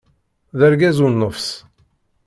D 0.57 0.59
argaz 0.67 0.97
u 1.05 1.07
nnefṣ! 1.13 1.47